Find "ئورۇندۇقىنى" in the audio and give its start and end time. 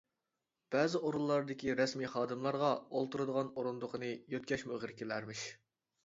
3.59-4.09